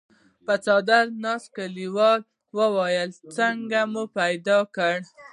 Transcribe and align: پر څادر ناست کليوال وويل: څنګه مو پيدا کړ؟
پر 0.45 0.57
څادر 0.65 1.05
ناست 1.23 1.47
کليوال 1.55 2.19
وويل: 2.57 3.09
څنګه 3.37 3.79
مو 3.91 4.03
پيدا 4.17 4.57
کړ؟ 4.75 4.95